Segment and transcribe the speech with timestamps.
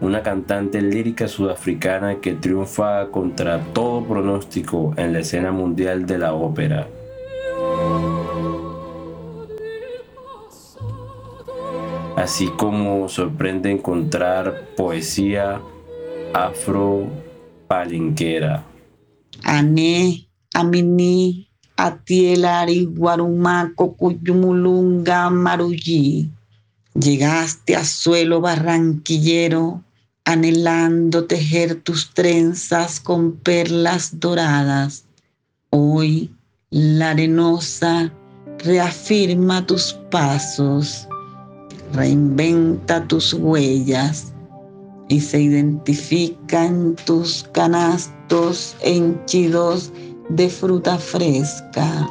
[0.00, 6.34] una cantante lírica sudafricana que triunfa contra todo pronóstico en la escena mundial de la
[6.34, 6.86] ópera.
[12.16, 15.60] Así como sorprende encontrar poesía
[16.34, 17.06] afro
[17.66, 18.64] palinquera.
[19.44, 21.49] Ané, Amini,
[21.86, 26.30] Atielari, Guarumaco, Cuyumulunga, Maruyí.
[26.94, 29.82] Llegaste a suelo barranquillero,
[30.26, 35.06] anhelando tejer tus trenzas con perlas doradas.
[35.70, 36.30] Hoy
[36.68, 38.12] la arenosa
[38.58, 41.08] reafirma tus pasos,
[41.94, 44.34] reinventa tus huellas
[45.08, 49.90] y se identifica en tus canastos henchidos
[50.30, 52.08] de fruta fresca.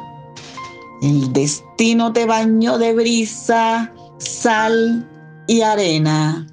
[1.02, 5.08] El destino te bañó de brisa, sal
[5.46, 6.46] y arena.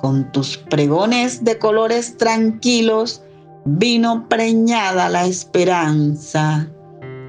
[0.00, 3.22] Con tus pregones de colores tranquilos
[3.64, 6.68] vino preñada la esperanza.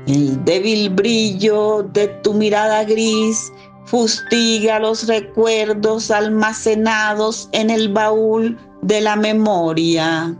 [0.08, 3.52] El débil brillo de tu mirada gris
[3.86, 10.38] fustiga los recuerdos almacenados en el baúl de la memoria.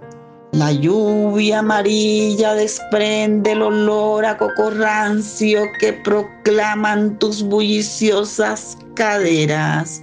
[0.56, 10.02] La lluvia amarilla desprende el olor a coco rancio que proclaman tus bulliciosas caderas.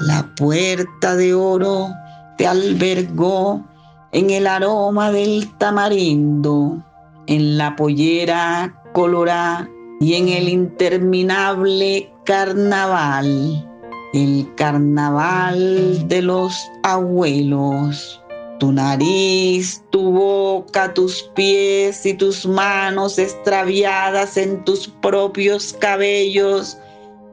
[0.00, 1.90] La puerta de oro
[2.38, 3.64] te albergó
[4.10, 6.84] en el aroma del tamarindo,
[7.28, 13.64] en la pollera colorada y en el interminable carnaval,
[14.12, 18.20] el carnaval de los abuelos.
[18.58, 26.76] Tu nariz, tu boca, tus pies y tus manos extraviadas en tus propios cabellos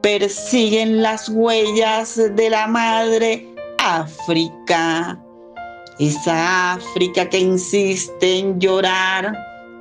[0.02, 3.44] persiguen las huellas de la madre
[3.78, 5.18] África.
[5.98, 9.36] Esa África que insiste en llorar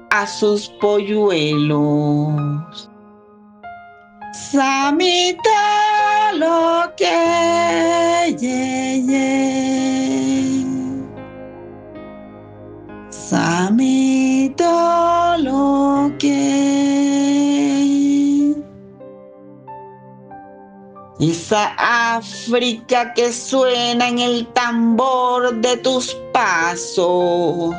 [0.09, 2.89] a sus polluelos.
[4.51, 9.84] Samita lo que ye.
[13.29, 14.63] Samito
[15.39, 16.55] lo que
[21.19, 21.73] esa
[22.17, 27.73] África que suena en el tambor de tus pasos.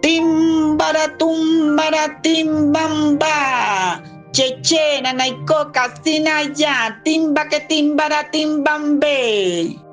[0.00, 4.02] Timbara tumbara timbamba.
[4.32, 6.98] Chechena naikoka sinaya.
[7.04, 9.85] Timba que timbara timbambe.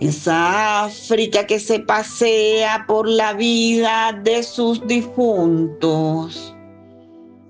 [0.00, 6.54] Esa África que se pasea por la vida de sus difuntos.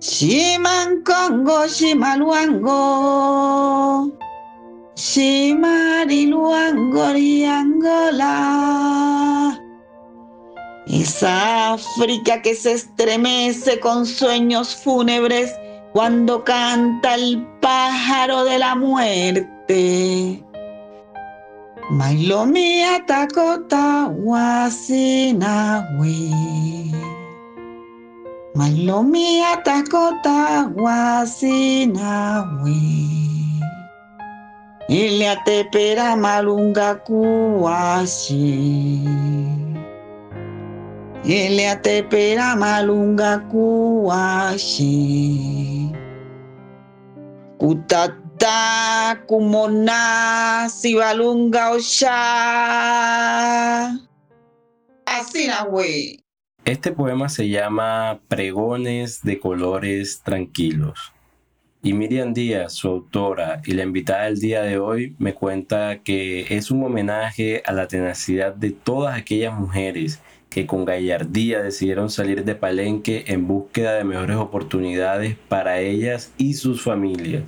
[0.00, 4.10] Shimankongo, Shimaluango.
[4.96, 8.26] Shimariluango, Riangola.
[10.86, 15.54] Esa África que se estremece con sueños fúnebres
[15.92, 20.42] cuando canta el pájaro de la muerte.
[21.90, 26.34] Mailomi atakota wasinawi.
[28.54, 32.82] Mailomi atakota wasinawi.
[34.88, 38.58] Ile atepera malunga kuwashi.
[41.24, 44.88] Ile atepera malunga kuwashi.
[56.64, 61.12] Este poema se llama Pregones de colores tranquilos.
[61.82, 66.46] Y Miriam Díaz, su autora y la invitada del día de hoy, me cuenta que
[66.56, 72.44] es un homenaje a la tenacidad de todas aquellas mujeres que con gallardía decidieron salir
[72.44, 77.42] de Palenque en búsqueda de mejores oportunidades para ellas y sus familias.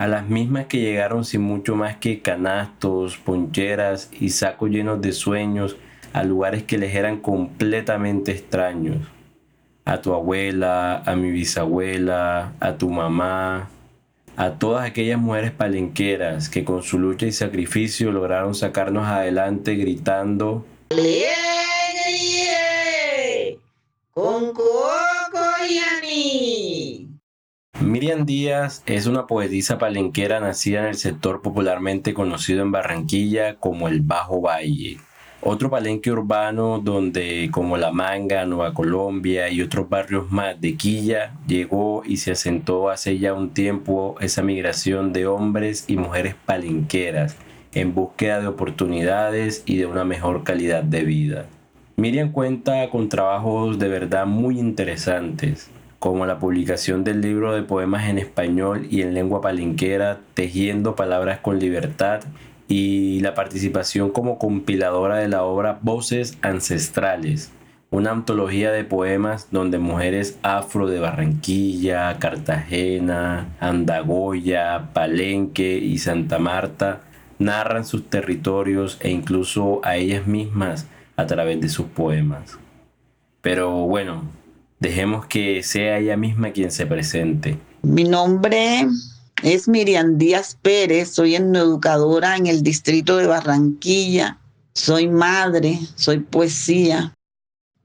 [0.00, 5.10] A las mismas que llegaron sin mucho más que canastos, poncheras y sacos llenos de
[5.10, 5.76] sueños
[6.12, 8.98] a lugares que les eran completamente extraños.
[9.84, 13.70] A tu abuela, a mi bisabuela, a tu mamá,
[14.36, 20.64] a todas aquellas mujeres palenqueras que con su lucha y sacrificio lograron sacarnos adelante gritando
[24.12, 25.98] con Cocoyani.
[27.80, 33.86] Miriam Díaz es una poetisa palenquera nacida en el sector popularmente conocido en Barranquilla como
[33.86, 34.98] el Bajo Valle.
[35.40, 41.34] Otro palenque urbano donde como La Manga, Nueva Colombia y otros barrios más de Quilla
[41.46, 47.36] llegó y se asentó hace ya un tiempo esa migración de hombres y mujeres palenqueras
[47.74, 51.46] en búsqueda de oportunidades y de una mejor calidad de vida.
[51.96, 58.08] Miriam cuenta con trabajos de verdad muy interesantes, como la publicación del libro de poemas
[58.08, 62.20] en español y en lengua palenquera, Tejiendo Palabras con Libertad,
[62.68, 67.50] y la participación como compiladora de la obra Voces Ancestrales,
[67.90, 77.00] una antología de poemas donde mujeres afro de Barranquilla, Cartagena, Andagoya, Palenque y Santa Marta
[77.38, 80.86] narran sus territorios e incluso a ellas mismas
[81.16, 82.58] a través de sus poemas.
[83.40, 84.24] Pero bueno,
[84.80, 87.58] dejemos que sea ella misma quien se presente.
[87.82, 88.86] Mi nombre
[89.42, 94.38] es Miriam Díaz Pérez, soy educadora en el distrito de Barranquilla,
[94.74, 97.14] soy madre, soy poesía.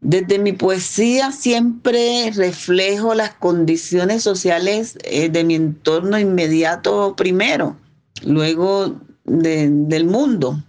[0.01, 7.77] Desde mi poesía siempre reflejo las condiciones sociales eh, de mi entorno inmediato primero,
[8.25, 10.61] luego de, del mundo.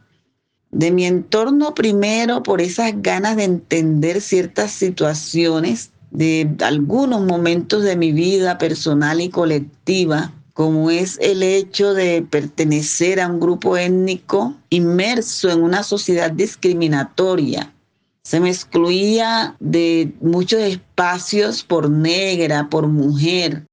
[0.70, 7.96] De mi entorno primero por esas ganas de entender ciertas situaciones de algunos momentos de
[7.96, 14.54] mi vida personal y colectiva como es el hecho de pertenecer a un grupo étnico
[14.70, 17.74] inmerso en una sociedad discriminatoria.
[18.22, 23.66] Se me excluía de muchos espacios por negra, por mujer.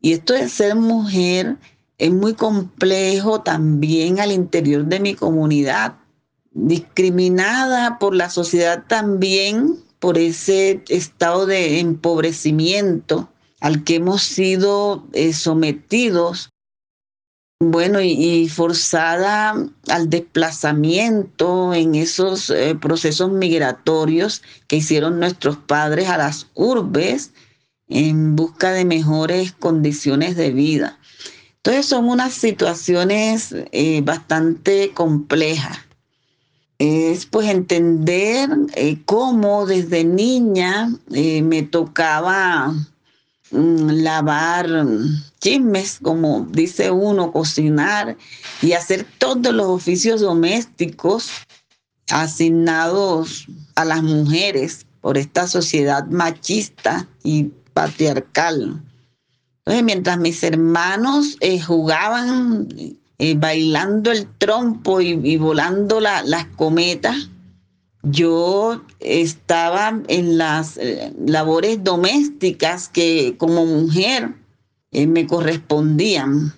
[0.00, 1.56] Y esto de ser mujer
[1.98, 5.94] es muy complejo también al interior de mi comunidad,
[6.50, 15.32] discriminada por la sociedad también por ese estado de empobrecimiento al que hemos sido eh,
[15.32, 16.50] sometidos,
[17.58, 19.54] bueno, y, forzada
[19.88, 27.32] al desplazamiento en esos eh, procesos migratorios que hicieron nuestros padres a las urbes
[27.88, 30.98] en busca de mejores condiciones de vida.
[31.56, 35.78] Entonces son unas situaciones eh, bastante complejas.
[36.84, 38.50] Es pues entender
[39.04, 42.74] cómo desde niña me tocaba
[43.54, 44.66] Mm, lavar
[45.40, 48.16] chismes, como dice uno, cocinar
[48.60, 51.30] y hacer todos los oficios domésticos
[52.10, 58.82] asignados a las mujeres por esta sociedad machista y patriarcal.
[59.58, 62.68] Entonces, mientras mis hermanos eh, jugaban
[63.24, 67.30] eh, bailando el trompo y, volando las cometas,
[68.02, 74.34] yo estaba en las eh, labores domésticas que como mujer
[74.92, 76.52] eh, me correspondían.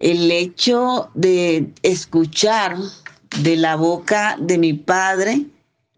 [0.00, 2.76] El hecho de escuchar
[3.40, 5.46] de la boca de mi padre,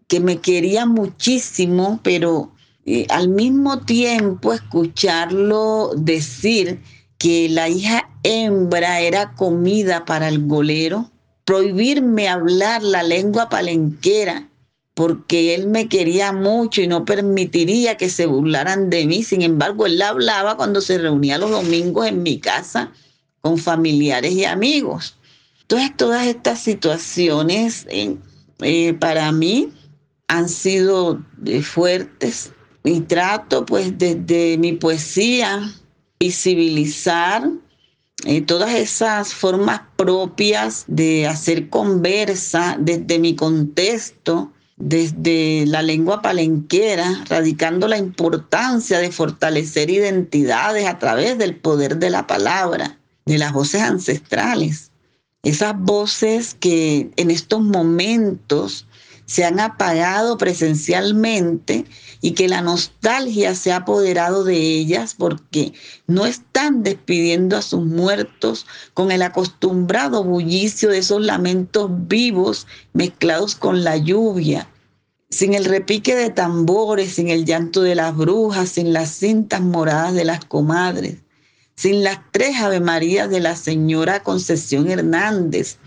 [0.07, 2.51] que me quería muchísimo, pero
[3.09, 6.79] al mismo tiempo escucharlo decir
[7.25, 11.09] que la hija hembra era comida para el golero,
[11.43, 14.47] prohibirme hablar la lengua palenquera
[14.93, 19.23] porque él me quería mucho y no permitiría que se burlaran de mí.
[19.23, 22.91] Sin embargo, él hablaba cuando se reunía los domingos en mi casa
[23.41, 25.17] con familiares y amigos.
[25.61, 29.73] Entonces todas estas situaciones eh, para mí
[30.27, 32.51] han sido eh, fuertes
[32.83, 35.73] y trato pues desde mi poesía
[36.19, 37.49] visibilizar
[38.23, 47.23] eh, todas esas formas propias de hacer conversa desde mi contexto, desde la lengua palenquera,
[47.29, 53.53] radicando la importancia de fortalecer identidades a través del poder de la palabra, de las
[53.53, 54.91] voces ancestrales.
[55.43, 58.87] Esas voces que en estos momentos
[59.25, 61.85] se han apagado presencialmente
[62.21, 65.73] y que la nostalgia se ha apoderado de ellas porque
[66.07, 73.55] no están despidiendo a sus muertos con el acostumbrado bullicio de esos lamentos vivos mezclados
[73.55, 74.69] con la lluvia,
[75.29, 80.13] sin el repique de tambores, sin el llanto de las brujas, sin las cintas moradas
[80.13, 81.17] de las comadres,
[81.75, 85.77] sin las tres Ave Marías de la señora Concepción Hernández,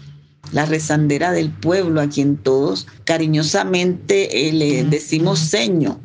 [0.52, 6.00] la rezandera del pueblo, a quien todos cariñosamente eh, le decimos seño.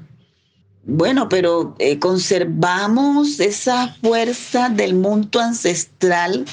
[0.85, 6.45] Bueno, pero eh, conservamos esa fuerza del mundo ancestral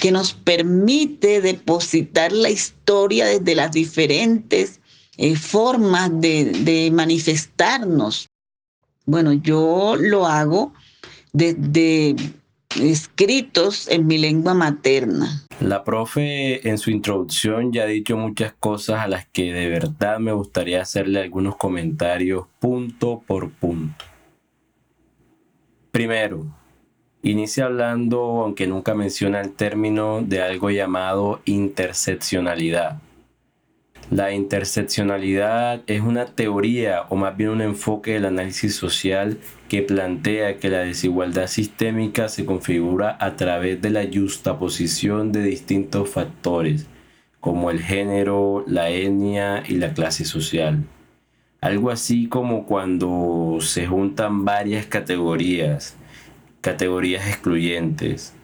[0.00, 4.80] que nos permite depositar la historia desde las diferentes
[5.18, 8.28] eh, formas de, de manifestarnos.
[9.04, 10.74] Bueno, yo lo hago
[11.32, 12.16] desde
[12.80, 15.45] escritos en mi lengua materna.
[15.60, 20.18] La profe en su introducción ya ha dicho muchas cosas a las que de verdad
[20.18, 24.04] me gustaría hacerle algunos comentarios punto por punto.
[25.90, 26.44] Primero,
[27.22, 33.00] inicia hablando, aunque nunca menciona el término, de algo llamado interseccionalidad.
[34.10, 40.58] La interseccionalidad es una teoría o más bien un enfoque del análisis social que plantea
[40.58, 46.86] que la desigualdad sistémica se configura a través de la justaposición de distintos factores,
[47.40, 50.84] como el género, la etnia y la clase social.
[51.60, 55.96] Algo así como cuando se juntan varias categorías,
[56.60, 58.34] categorías excluyentes.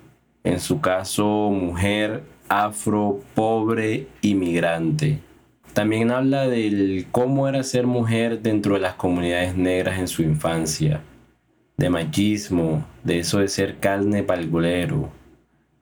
[0.42, 5.21] En su caso, mujer, afro, pobre, inmigrante
[5.73, 11.00] también habla del cómo era ser mujer dentro de las comunidades negras en su infancia,
[11.76, 15.11] de machismo, de eso de ser carne palgolero,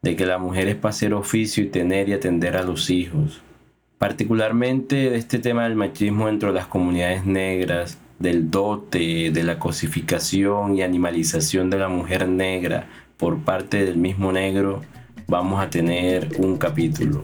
[0.03, 3.43] de que la mujer es para hacer oficio y tener y atender a los hijos.
[3.99, 9.59] Particularmente de este tema del machismo dentro de las comunidades negras, del dote, de la
[9.59, 14.83] cosificación y animalización de la mujer negra por parte del mismo negro,
[15.31, 17.23] vamos a tener un capítulo.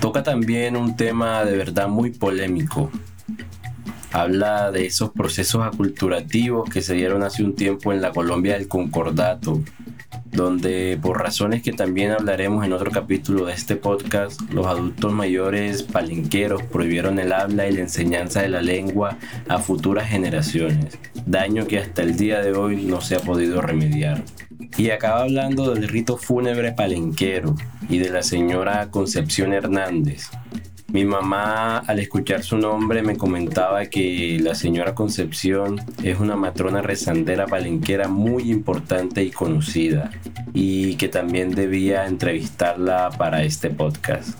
[0.00, 2.90] Toca también un tema de verdad muy polémico.
[4.12, 8.68] Habla de esos procesos aculturativos que se dieron hace un tiempo en la Colombia del
[8.68, 9.62] Concordato,
[10.34, 15.84] donde por razones que también hablaremos en otro capítulo de este podcast, los adultos mayores
[15.84, 19.16] palenqueros prohibieron el habla y la enseñanza de la lengua
[19.48, 24.24] a futuras generaciones, daño que hasta el día de hoy no se ha podido remediar.
[24.76, 27.54] Y acaba hablando del rito fúnebre palenquero
[27.88, 30.30] y de la señora Concepción Hernández.
[30.94, 36.82] Mi mamá al escuchar su nombre me comentaba que la señora Concepción es una matrona
[36.82, 40.12] rezandera palenquera muy importante y conocida
[40.52, 44.38] y que también debía entrevistarla para este podcast.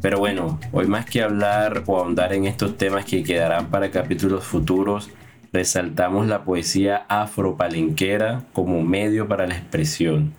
[0.00, 4.44] Pero bueno, hoy más que hablar o ahondar en estos temas que quedarán para capítulos
[4.44, 5.10] futuros,
[5.52, 10.32] resaltamos la poesía afropalenquera como medio para la expresión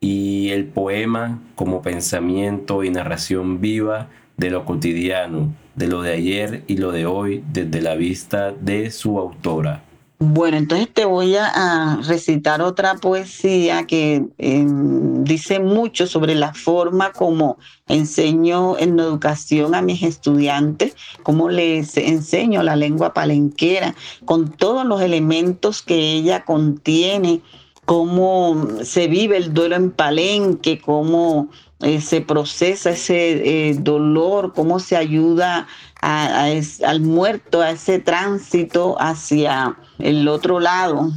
[0.00, 6.64] y el poema como pensamiento y narración viva de lo cotidiano, de lo de ayer
[6.66, 9.82] y lo de hoy desde la vista de su autora.
[10.24, 17.10] Bueno, entonces te voy a, recitar otra poesía que em, dice mucho sobre la forma
[17.10, 17.58] como
[17.88, 25.02] enseño en educación a mis estudiantes, cómo les enseño la lengua palenquera, con todos los
[25.02, 27.40] elementos que ella contiene,
[27.84, 31.48] cómo se vive el duelo en palenque, cómo
[31.80, 35.66] eh, se procesa ese eh, dolor, cómo se ayuda
[36.00, 41.10] al muerto, a ese tránsito hacia el otro lado.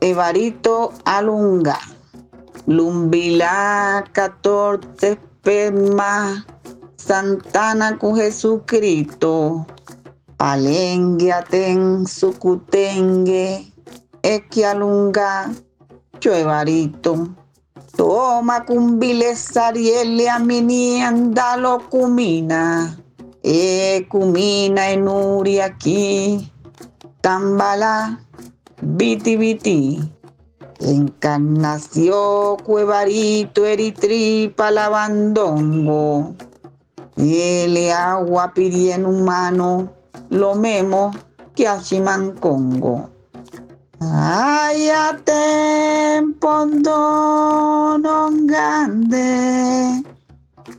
[0.00, 1.78] Evarito Alunga,
[2.66, 6.46] Lumbila 14 Perma,
[6.96, 9.66] Santana con Jesucristo,
[10.36, 13.72] Palengue Aten Sucutengue,
[14.22, 15.50] Equialunga,
[16.28, 17.28] Evarito.
[17.96, 22.94] Toma cumbile sariele amini andalo cumina.
[23.42, 26.50] E cumina enuri aquí.
[27.22, 28.20] Tambala
[28.82, 30.00] biti biti.
[30.80, 36.36] Encarnació cuevarito eritri palabandongo.
[37.16, 39.92] el agua pirien humano,
[40.30, 41.10] lo memo
[41.54, 41.66] que
[42.40, 43.10] Congo.
[44.02, 45.44] Ayate
[46.40, 50.02] pondo non grande,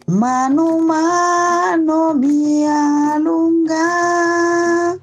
[0.07, 4.97] mano mano mia lunga,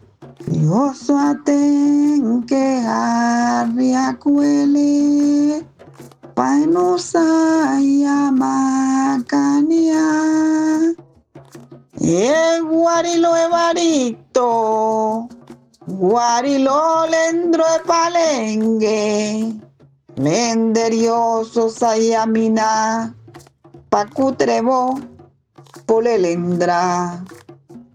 [0.51, 5.65] Dios aten que arria cuele,
[6.35, 7.23] paenosa
[8.33, 10.11] macania,
[12.01, 15.29] e guarilo evarito,
[15.89, 19.55] guarilo lendro e palengue,
[20.17, 23.15] lenderioso sayamina,
[23.89, 25.01] pacutrebo,
[25.87, 27.25] polelendra.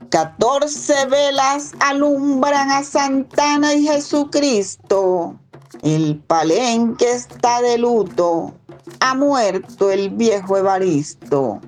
[0.10, 5.36] Catorce velas alumbran a Santana y Jesucristo.
[5.82, 8.54] El palenque está de luto.
[9.02, 11.60] Ha muerto el viejo Evaristo.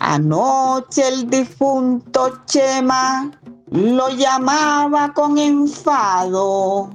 [0.00, 3.32] Anoche el difunto Chema
[3.70, 6.90] lo llamaba con enfado.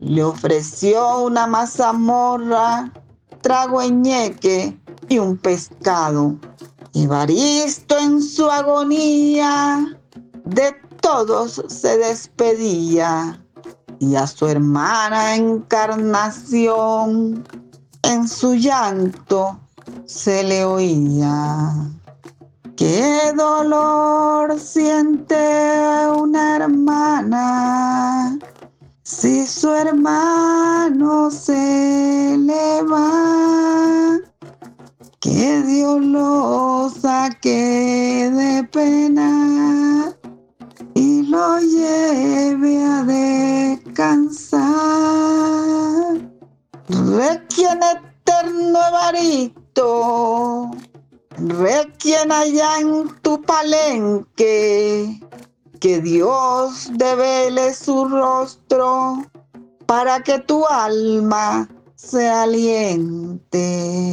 [0.00, 2.92] Le ofreció una mazamorra,
[3.40, 4.78] trago ñeque
[5.08, 6.36] y un pescado.
[6.94, 9.98] Evaristo en su agonía
[10.44, 13.40] de todos se despedía
[13.98, 17.44] y a su hermana Encarnación
[18.02, 19.58] en su llanto
[20.06, 21.72] se le oía.
[22.76, 25.34] Qué dolor siente
[26.14, 28.38] una hermana
[29.02, 34.18] si su hermano se le va.
[35.20, 40.14] Que Dios lo saque de pena
[40.92, 44.66] y lo lleve a descansar.
[46.88, 50.70] Requien eterno Evarito,
[51.48, 55.20] requien allá en tu palenque,
[55.80, 59.24] que Dios devele su rostro
[59.86, 64.06] para que tu alma se aliente.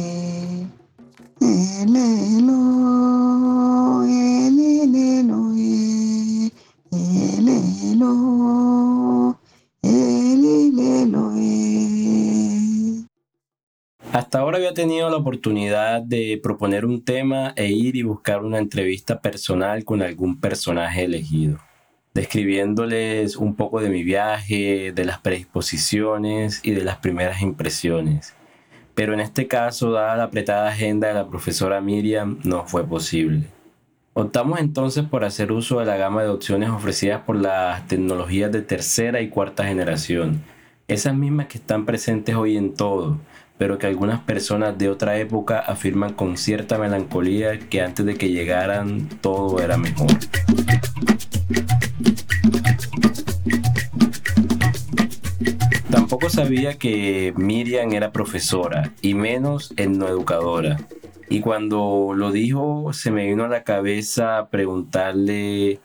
[14.14, 18.58] Hasta ahora había tenido la oportunidad de proponer un tema e ir y buscar una
[18.58, 21.58] entrevista personal con algún personaje elegido,
[22.14, 28.34] describiéndoles un poco de mi viaje, de las predisposiciones y de las primeras impresiones.
[28.94, 33.48] Pero en este caso, dada la apretada agenda de la profesora Miriam, no fue posible.
[34.12, 38.62] Optamos entonces por hacer uso de la gama de opciones ofrecidas por las tecnologías de
[38.62, 40.40] tercera y cuarta generación,
[40.86, 43.18] esas mismas que están presentes hoy en todo,
[43.64, 48.28] pero que algunas personas de otra época afirman con cierta melancolía que antes de que
[48.28, 50.10] llegaran todo era mejor.
[55.90, 60.76] Tampoco sabía que Miriam era profesora y menos etnoeducadora.
[61.30, 65.80] Y cuando lo dijo, se me vino a la cabeza preguntarle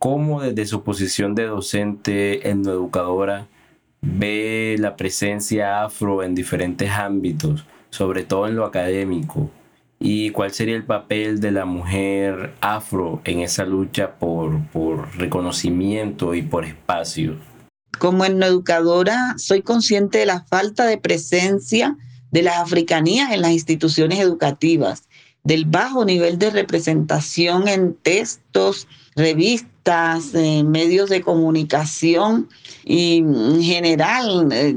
[0.00, 3.46] cómo desde su posición de docente etnoeducadora
[4.02, 9.50] ve la presencia afro en diferentes ámbitos, sobre todo en lo académico,
[9.98, 16.34] y cuál sería el papel de la mujer afro en esa lucha por, por reconocimiento
[16.34, 17.36] y por espacio.
[17.98, 21.96] Como educadora, soy consciente de la falta de presencia
[22.32, 25.08] de las africanías en las instituciones educativas,
[25.44, 30.32] del bajo nivel de representación en textos, revistas,
[30.64, 32.48] medios de comunicación
[32.84, 34.76] y en general eh,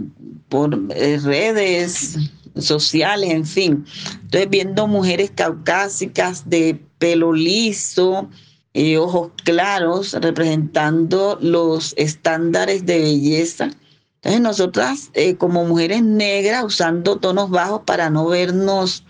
[0.50, 2.18] por eh, redes
[2.58, 3.86] sociales, en fin.
[4.26, 8.30] Estoy viendo mujeres caucásicas de pelo liso,
[8.74, 13.70] y ojos claros, representando los estándares de belleza.
[14.16, 19.06] Entonces nosotras eh, como mujeres negras usando tonos bajos para no vernos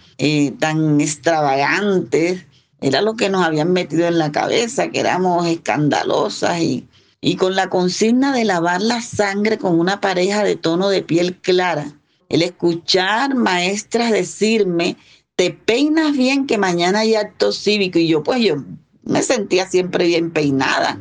[0.60, 2.46] tan extravagantes,
[2.86, 6.88] era lo que nos habían metido en la cabeza, que éramos escandalosas y,
[7.20, 11.36] y con la consigna de lavar la sangre con una pareja de tono de piel
[11.38, 11.92] clara.
[12.30, 14.98] El escuchar maestras decirme,
[15.36, 18.58] te peinas bien que mañana hay acto cívico y yo pues yo
[19.02, 21.00] me sentía siempre bien peinada.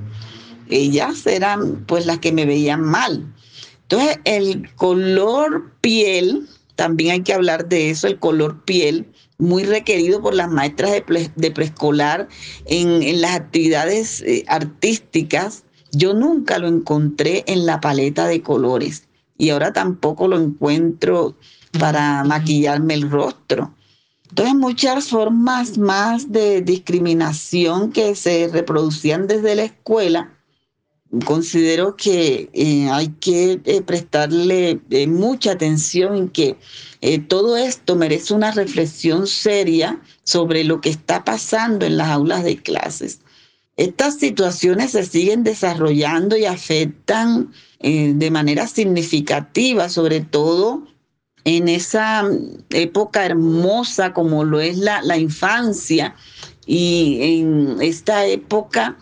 [0.71, 3.31] Ellas eran pues las que me veían mal.
[3.83, 10.21] Entonces el color piel, también hay que hablar de eso, el color piel muy requerido
[10.23, 10.93] por las maestras
[11.37, 12.29] de, preescolar
[12.67, 19.51] en, las actividades eh, artísticas, yo nunca lo encontré en la paleta de colores y
[19.51, 21.37] ahora tampoco lo encuentro
[21.79, 23.75] para maquillarme el rostro.
[24.29, 30.37] Entonces, muchas formas más de discriminación que se reproducían desde la escuela,
[31.21, 36.57] considero que eh, hay que eh, prestarle eh, mucha atención en que
[37.29, 42.57] todo esto merece una reflexión seria sobre lo que está pasando en las aulas de
[42.57, 43.21] clases.
[43.77, 50.87] Estas situaciones se siguen desarrollando y afectan de manera significativa, sobre todo
[51.45, 52.27] en esa
[52.71, 56.15] época hermosa como lo es la, la infancia
[56.65, 58.97] y en esta época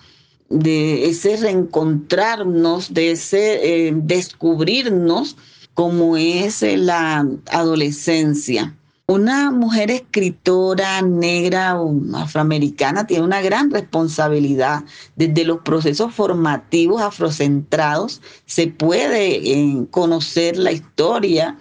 [0.53, 5.37] de ese reencontrarnos, de ese eh, descubrirnos
[5.75, 8.77] como es la adolescencia.
[9.07, 14.85] Una mujer escritora negra o afroamericana tiene una gran responsabilidad.
[15.17, 21.59] Desde los procesos formativos afrocentrados se puede eh, conocer la historia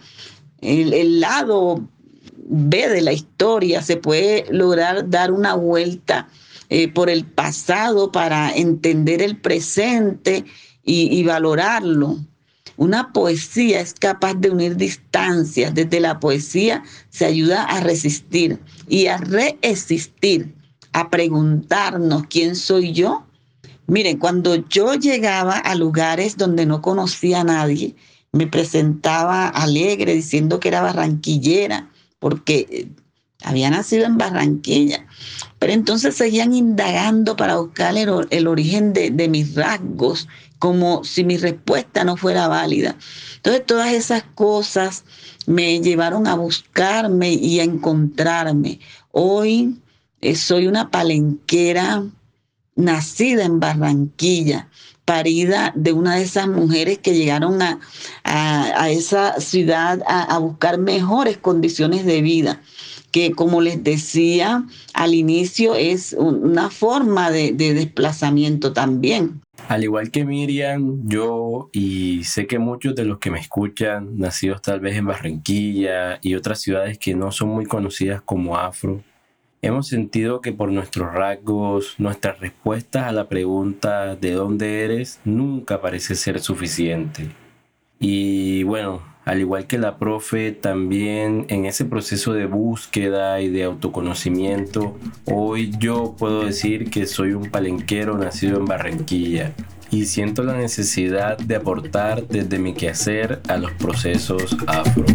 [0.62, 1.82] el, lado
[2.36, 6.28] B de la historia, se puede lograr dar una vuelta
[6.74, 10.46] eh, por el pasado para entender el presente
[10.86, 12.18] y, y valorarlo.
[12.78, 15.74] Una poesía es capaz de unir distancias.
[15.76, 18.58] Desde la poesía se ayuda a resistir
[18.88, 20.56] y a reexistir,
[20.94, 23.28] a preguntarnos quién soy yo.
[23.88, 27.98] Miren, cuando yo llegaba a lugares donde no conocía a nadie,
[28.32, 32.88] me presentaba alegre diciendo que era barranquillera, porque eh,
[33.44, 35.06] había nacido en Barranquilla.
[35.60, 40.28] Pero entonces seguían indagando para buscar el, origen de, mis rasgos,
[40.60, 42.96] como si mi respuesta no fuera válida.
[43.38, 45.04] Entonces todas esas cosas
[45.46, 48.80] me llevaron a buscarme y a encontrarme.
[49.12, 49.80] Hoy
[50.22, 52.04] eh, soy una palenquera
[52.76, 54.68] nacida en Barranquilla
[55.06, 62.06] parida de una de esas mujeres que llegaron a, esa ciudad a, buscar mejores condiciones
[62.06, 62.62] de vida
[63.12, 69.42] que como les decía al inicio es una forma de, de, desplazamiento también.
[69.68, 74.62] Al igual que Miriam, yo y sé que muchos de los que me escuchan, nacidos
[74.62, 79.04] tal vez en Barranquilla y otras ciudades que no son muy conocidas como afro,
[79.64, 85.82] Hemos sentido que por nuestros rasgos, nuestras respuestas a la pregunta de dónde eres nunca
[85.82, 87.30] parece ser suficiente.
[88.00, 93.64] Y bueno, al igual que la profe, también en ese proceso de búsqueda y de
[93.64, 99.54] autoconocimiento, hoy yo puedo decir que soy un palenquero nacido en Barranquilla
[99.90, 105.06] y siento la necesidad de aportar desde mi quehacer a los procesos afro.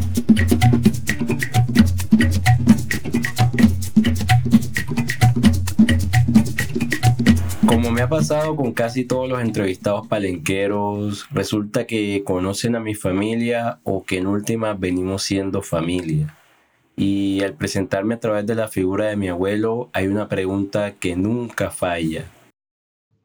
[7.96, 13.80] Me ha pasado con casi todos los entrevistados palenqueros, resulta que conocen a mi familia
[13.84, 16.36] o que en última venimos siendo familia.
[16.94, 21.16] Y al presentarme a través de la figura de mi abuelo, hay una pregunta que
[21.16, 22.30] nunca falla.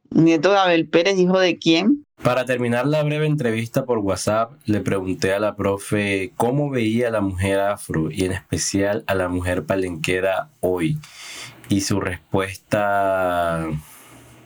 [0.10, 2.05] Nieto de Abel Pérez, hijo de quién?
[2.23, 7.12] Para terminar la breve entrevista por WhatsApp, le pregunté a la profe cómo veía a
[7.12, 10.97] la mujer afro y en especial a la mujer palenquera hoy.
[11.67, 13.67] Y su respuesta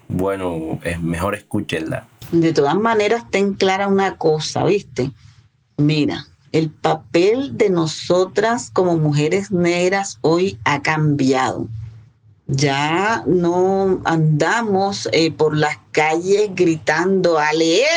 [0.07, 2.07] bueno, es mejor escúchenla.
[2.31, 5.11] De todas maneras, ten clara una cosa, ¿viste?
[5.77, 11.67] Mira, el papel de nosotras como mujeres negras hoy ha cambiado.
[12.47, 17.87] Ya no andamos eh, por las calles gritando alegre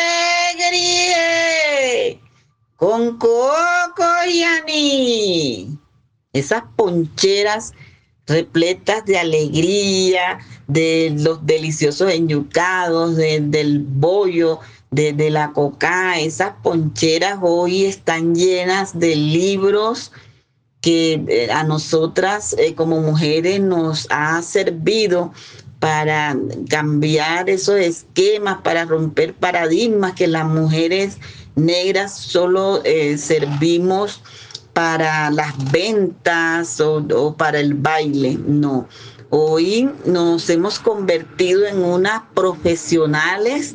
[2.77, 5.79] con coco y aní.
[6.33, 7.75] Esas poncheras
[8.29, 14.61] repletas de alegría, de los deliciosos enyucados, del bollo,
[14.91, 16.19] de, la coca.
[16.19, 20.13] Esas poncheras hoy están llenas de libros
[20.81, 25.33] que eh, a nosotras eh, como mujeres nos ha servido
[25.81, 26.37] para
[26.69, 31.19] cambiar esos esquemas, para romper paradigmas que las mujeres
[31.57, 34.23] negras solo eh, servimos
[34.79, 38.87] para las ventas o, para el baile, no.
[39.29, 43.75] Hoy nos hemos convertido en unas profesionales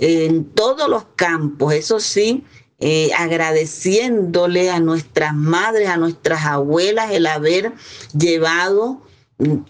[0.00, 2.42] en todos los campos, eso sí,
[2.80, 7.74] eh, agradeciéndole a nuestras madres, a nuestras abuelas el haber
[8.12, 9.00] llevado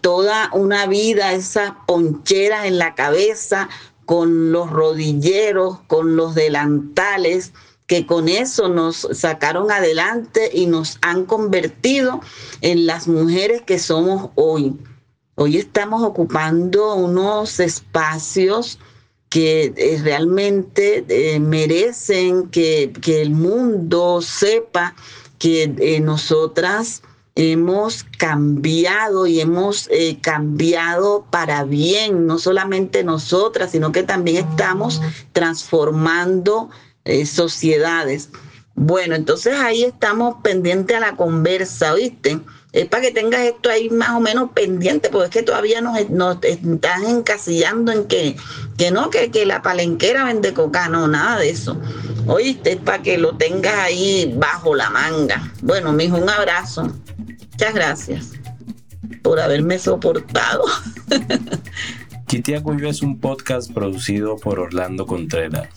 [0.00, 3.68] toda una vida esas poncheras en la cabeza
[4.06, 7.52] con los rodilleros, con los delantales,
[7.92, 12.22] que con eso nos sacaron adelante y nos han convertido
[12.62, 14.78] en las mujeres que somos hoy.
[15.34, 18.78] Hoy estamos ocupando unos espacios
[19.28, 24.94] que eh, realmente eh, merecen que, el mundo sepa
[25.38, 27.02] que eh, nosotras
[27.34, 29.90] hemos cambiado y hemos
[30.22, 35.02] cambiado para bien, no solamente nosotras, sino que también estamos
[35.34, 36.70] transformando
[37.04, 38.30] eh, sociedades.
[38.74, 42.40] Bueno, entonces ahí estamos pendientes a la conversa, ¿viste?
[42.72, 46.08] Es para que tengas esto ahí más o menos pendiente, porque es que todavía nos,
[46.08, 48.34] nos están encasillando en que,
[48.78, 51.78] que no, que, que la palenquera vende coca, no, nada de eso.
[52.26, 55.52] Oíste, es para que lo tengas ahí bajo la manga.
[55.60, 56.90] Bueno, mijo, un abrazo.
[57.50, 58.30] Muchas gracias
[59.22, 60.64] por haberme soportado.
[62.32, 65.68] Cuyo es un podcast producido por Orlando Contreras.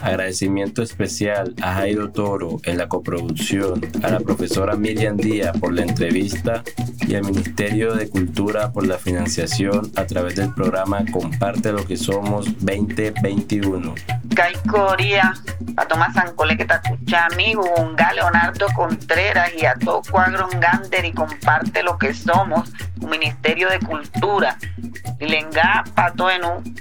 [0.00, 5.82] Agradecimiento especial a Jairo Toro en la coproducción, a la profesora Miriam Díaz por la
[5.82, 6.62] entrevista
[7.06, 11.98] y al Ministerio de Cultura por la financiación a través del programa Comparte lo que
[11.98, 13.94] somos 2021.
[14.34, 15.34] Caicoria,
[15.76, 21.04] a Tomás Sancole que te escucha amigo, un Leonardo Contreras y a todo Cuadro Gander
[21.04, 22.72] y comparte lo que somos,
[23.06, 24.56] Ministerio de Cultura.
[25.18, 26.74] Lenga pato en un